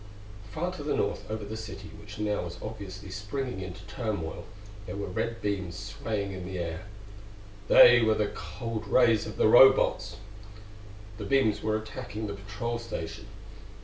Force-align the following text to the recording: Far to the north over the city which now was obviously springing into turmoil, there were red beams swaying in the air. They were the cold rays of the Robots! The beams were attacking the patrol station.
Far 0.49 0.71
to 0.77 0.83
the 0.83 0.95
north 0.95 1.29
over 1.29 1.45
the 1.45 1.55
city 1.55 1.89
which 1.99 2.17
now 2.17 2.41
was 2.41 2.57
obviously 2.59 3.11
springing 3.11 3.59
into 3.61 3.83
turmoil, 3.85 4.45
there 4.87 4.95
were 4.95 5.05
red 5.05 5.43
beams 5.43 5.77
swaying 5.77 6.31
in 6.31 6.43
the 6.43 6.57
air. 6.57 6.87
They 7.67 8.01
were 8.01 8.15
the 8.15 8.31
cold 8.33 8.87
rays 8.87 9.27
of 9.27 9.37
the 9.37 9.47
Robots! 9.47 10.15
The 11.19 11.25
beams 11.25 11.61
were 11.61 11.77
attacking 11.77 12.25
the 12.25 12.33
patrol 12.33 12.79
station. 12.79 13.27